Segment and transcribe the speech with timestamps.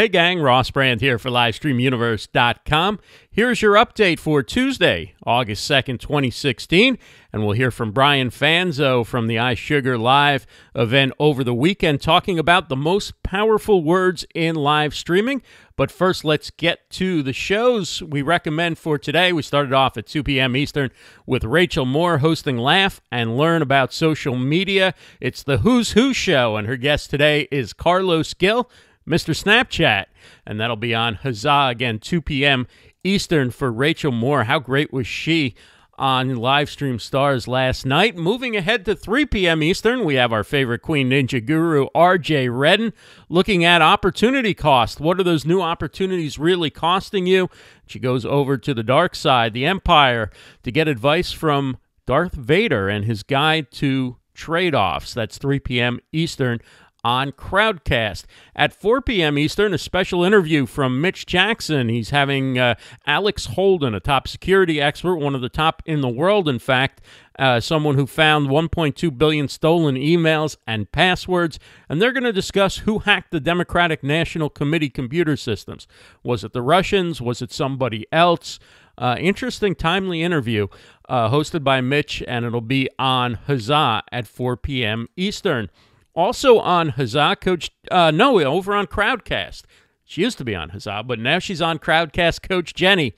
[0.00, 3.00] Hey gang, Ross Brand here for LivestreamUniverse.com.
[3.30, 6.96] Here's your update for Tuesday, August 2nd, 2016,
[7.34, 12.38] and we'll hear from Brian Fanzo from the iSugar Live event over the weekend talking
[12.38, 15.42] about the most powerful words in live streaming.
[15.76, 19.34] But first, let's get to the shows we recommend for today.
[19.34, 20.56] We started off at 2 p.m.
[20.56, 20.90] Eastern
[21.26, 24.94] with Rachel Moore hosting Laugh and Learn about social media.
[25.20, 28.70] It's the Who's Who show, and her guest today is Carlos Gil
[29.08, 29.34] Mr.
[29.34, 30.06] Snapchat.
[30.46, 32.66] And that'll be on Huzza again, 2 p.m.
[33.04, 34.44] Eastern for Rachel Moore.
[34.44, 35.54] How great was she
[35.98, 38.16] on Livestream Stars last night?
[38.16, 39.62] Moving ahead to 3 p.m.
[39.62, 42.92] Eastern, we have our favorite Queen Ninja guru, RJ Redden,
[43.28, 45.00] looking at opportunity cost.
[45.00, 47.48] What are those new opportunities really costing you?
[47.86, 50.30] She goes over to the dark side, the Empire,
[50.62, 55.12] to get advice from Darth Vader and his guide to trade offs.
[55.14, 56.00] That's 3 p.m.
[56.12, 56.60] Eastern
[57.04, 58.24] on Crowdcast.
[58.54, 59.38] At 4 p.m.
[59.38, 61.88] Eastern, a special interview from Mitch Jackson.
[61.88, 62.74] He's having uh,
[63.06, 67.00] Alex Holden, a top security expert, one of the top in the world, in fact,
[67.38, 71.58] uh, someone who found 1.2 billion stolen emails and passwords.
[71.88, 75.86] And they're going to discuss who hacked the Democratic National Committee computer systems.
[76.22, 77.20] Was it the Russians?
[77.20, 78.58] Was it somebody else?
[78.98, 80.66] Uh, interesting, timely interview
[81.08, 85.08] uh, hosted by Mitch, and it'll be on Huzza at 4 p.m.
[85.16, 85.70] Eastern.
[86.14, 89.62] Also on Huzza, Coach uh, no, over on Crowdcast.
[90.04, 92.42] She used to be on Huzza, but now she's on Crowdcast.
[92.42, 93.14] Coach Jenny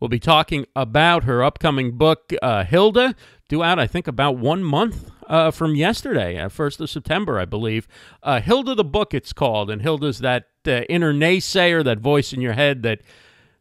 [0.00, 3.14] will be talking about her upcoming book, uh, Hilda,
[3.48, 7.44] due out, I think, about one month uh, from yesterday, uh, 1st of September, I
[7.44, 7.86] believe.
[8.22, 12.40] Uh, Hilda the book, it's called, and Hilda's that uh, inner naysayer, that voice in
[12.40, 13.02] your head that–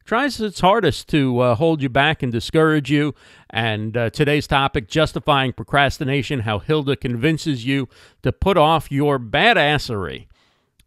[0.10, 3.14] tries its hardest to uh, hold you back and discourage you.
[3.52, 7.88] And uh, today's topic, justifying procrastination, how Hilda convinces you
[8.24, 10.26] to put off your badassery.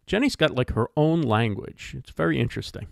[0.08, 1.94] Jenny's got like her own language.
[1.96, 2.88] It's very interesting.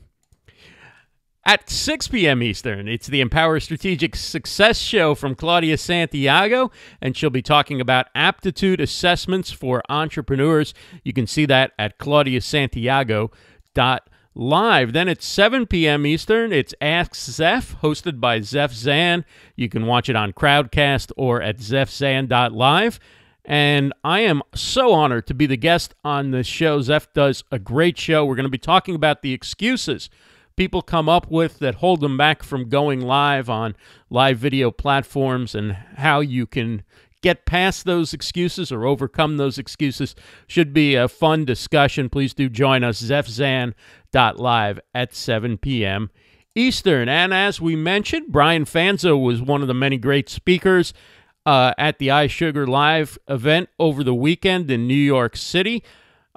[1.45, 2.45] At 6 p.m.
[2.45, 6.71] Eastern, it's the Empower Strategic Success Show from Claudia Santiago,
[7.01, 10.75] and she'll be talking about aptitude assessments for entrepreneurs.
[11.03, 14.01] You can see that at claudiasantiago.com
[14.35, 14.93] live.
[14.93, 16.07] Then at 7 p.m.
[16.07, 19.25] Eastern, it's Ask Zeph, hosted by Zeph Zan.
[19.57, 23.01] You can watch it on Crowdcast or at zephzan.live.
[23.45, 26.81] And I am so honored to be the guest on this show.
[26.83, 28.25] Zeph does a great show.
[28.25, 30.11] We're going to be talking about the excuses
[30.57, 33.75] people come up with that hold them back from going live on
[34.11, 36.83] live video platforms and how you can
[37.23, 40.15] get past those excuses or overcome those excuses.
[40.47, 42.09] Should be a fun discussion.
[42.09, 46.11] Please do join us, zephzan.live at 7 p.m.
[46.55, 47.09] Eastern.
[47.09, 50.93] And as we mentioned, Brian Fanzo was one of the many great speakers
[51.47, 55.83] uh, at the iSugar Live event over the weekend in New York City.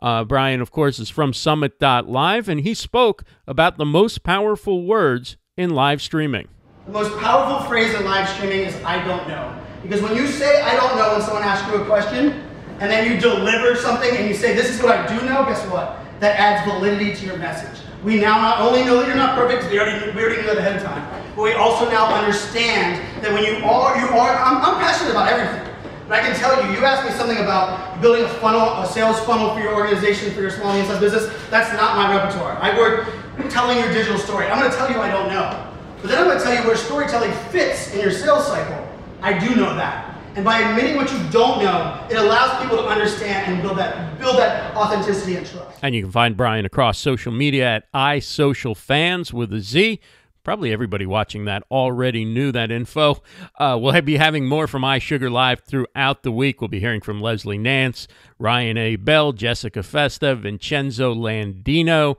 [0.02, 5.38] Uh, Brian, of course, is from Summit.live, and he spoke about the most powerful words
[5.56, 6.48] in live streaming.
[6.88, 9.58] The most powerful phrase in live streaming is I don't know.
[9.84, 12.42] Because when you say, I don't know, when someone asks you a question,
[12.80, 15.64] and then you deliver something and you say, this is what I do know, guess
[15.68, 16.00] what?
[16.20, 17.80] That adds validity to your message.
[18.04, 20.58] We now not only know that you're not perfect, we already, we already knew that
[20.58, 24.58] ahead of time, but we also now understand that when you are, you are, I'm,
[24.58, 25.70] I'm passionate about everything.
[26.08, 29.20] But I can tell you, you asked me something about building a funnel, a sales
[29.22, 31.32] funnel for your organization, for your small and business.
[31.50, 32.58] That's not my repertoire.
[32.62, 33.08] I work
[33.50, 34.48] telling your digital story.
[34.48, 35.72] I'm going to tell you I don't know.
[36.02, 38.93] But then I'm going to tell you where storytelling fits in your sales cycle.
[39.24, 40.18] I do know that.
[40.36, 44.20] And by admitting what you don't know, it allows people to understand and build that
[44.20, 45.80] build that authenticity and trust.
[45.82, 50.02] And you can find Brian across social media at iSocialFanz with a Z.
[50.44, 53.24] Probably everybody watching that already knew that info.
[53.58, 56.60] Uh, we'll be having more from iSugar Live throughout the week.
[56.60, 58.98] We'll be hearing from Leslie Nance, Ryan A.
[58.98, 62.18] Bell, Jessica Festa, Vincenzo Landino,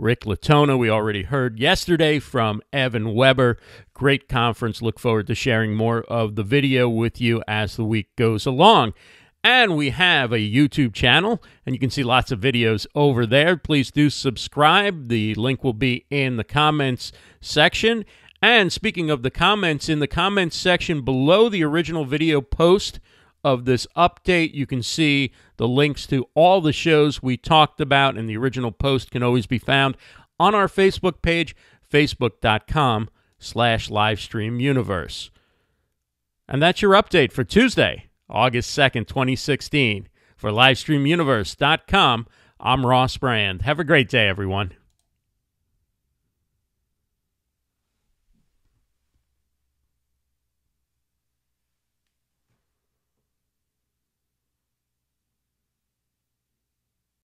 [0.00, 3.58] Rick Latona, we already heard yesterday from Evan Weber.
[3.92, 4.80] Great conference.
[4.80, 8.94] Look forward to sharing more of the video with you as the week goes along.
[9.44, 13.58] And we have a YouTube channel, and you can see lots of videos over there.
[13.58, 15.08] Please do subscribe.
[15.08, 18.06] The link will be in the comments section.
[18.40, 23.00] And speaking of the comments, in the comments section below the original video post,
[23.44, 24.54] of this update.
[24.54, 28.72] You can see the links to all the shows we talked about, and the original
[28.72, 29.96] post can always be found
[30.38, 31.54] on our Facebook page,
[31.90, 33.08] facebook.com
[33.38, 35.30] slash livestreamuniverse.
[36.48, 40.08] And that's your update for Tuesday, August 2nd, 2016.
[40.36, 42.26] For livestreamuniverse.com,
[42.58, 43.62] I'm Ross Brand.
[43.62, 44.72] Have a great day, everyone.